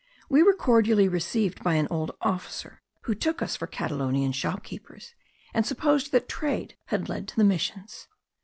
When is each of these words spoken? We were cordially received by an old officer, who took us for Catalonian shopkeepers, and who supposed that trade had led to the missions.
We 0.29 0.41
were 0.41 0.55
cordially 0.55 1.07
received 1.07 1.63
by 1.63 1.75
an 1.75 1.87
old 1.91 2.11
officer, 2.23 2.81
who 3.03 3.13
took 3.13 3.39
us 3.39 3.55
for 3.55 3.67
Catalonian 3.67 4.31
shopkeepers, 4.31 5.13
and 5.53 5.63
who 5.63 5.67
supposed 5.67 6.11
that 6.11 6.27
trade 6.27 6.75
had 6.87 7.07
led 7.07 7.27
to 7.27 7.35
the 7.35 7.43
missions. 7.43 8.07